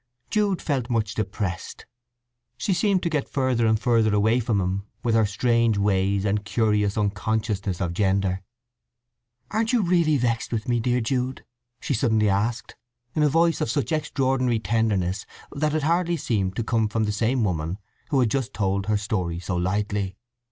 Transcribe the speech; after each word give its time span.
Jude 0.31 0.63
felt 0.63 0.89
much 0.89 1.13
depressed; 1.13 1.85
she 2.57 2.73
seemed 2.73 3.03
to 3.03 3.09
get 3.11 3.29
further 3.29 3.67
and 3.67 3.79
further 3.79 4.15
away 4.15 4.39
from 4.39 4.59
him 4.59 4.87
with 5.03 5.13
her 5.13 5.27
strange 5.27 5.77
ways 5.77 6.25
and 6.25 6.43
curious 6.43 6.97
unconsciousness 6.97 7.79
of 7.79 7.93
gender. 7.93 8.41
"Aren't 9.51 9.73
you 9.73 9.83
really 9.83 10.17
vexed 10.17 10.51
with 10.51 10.67
me, 10.67 10.79
dear 10.79 11.01
Jude?" 11.01 11.45
she 11.79 11.93
suddenly 11.93 12.29
asked, 12.31 12.75
in 13.13 13.21
a 13.21 13.29
voice 13.29 13.61
of 13.61 13.69
such 13.69 13.91
extraordinary 13.91 14.57
tenderness 14.57 15.27
that 15.51 15.75
it 15.75 15.83
hardly 15.83 16.17
seemed 16.17 16.55
to 16.55 16.63
come 16.63 16.87
from 16.87 17.03
the 17.03 17.11
same 17.11 17.43
woman 17.43 17.77
who 18.09 18.19
had 18.21 18.31
just 18.31 18.55
told 18.55 18.87
her 18.87 18.97
story 18.97 19.39
so 19.39 19.55
lightly. 19.55 20.17